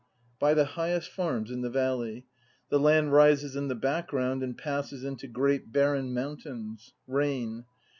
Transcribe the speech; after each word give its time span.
By 0.39 0.55
the 0.55 0.65
highest 0.65 1.11
farms 1.11 1.51
in 1.51 1.61
the 1.61 1.69
valley. 1.69 2.25
The 2.69 2.79
land 2.79 3.13
rises 3.13 3.55
in 3.55 3.67
the 3.67 3.75
background 3.75 4.41
and 4.41 4.57
passes 4.57 5.03
into 5.03 5.27
great 5.27 5.71
barren 5.71 6.11
mount 6.11 6.43
ains. 6.45 6.93
Rain. 7.05 7.65